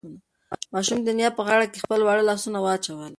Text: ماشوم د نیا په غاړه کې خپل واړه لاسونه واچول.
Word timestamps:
ماشوم 0.73 0.99
د 1.03 1.09
نیا 1.19 1.29
په 1.37 1.41
غاړه 1.47 1.65
کې 1.71 1.83
خپل 1.85 1.99
واړه 2.03 2.23
لاسونه 2.29 2.57
واچول. 2.61 3.09